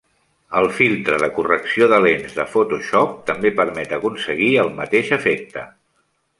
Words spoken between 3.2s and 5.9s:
també permet aconseguir el mateix efecte.